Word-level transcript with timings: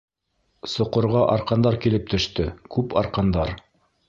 Соҡорға 0.71 1.21
арҡандар 1.33 1.77
килеп 1.85 2.09
төштө, 2.15 2.49
күп 2.79 2.97
арҡандар. 3.05 3.55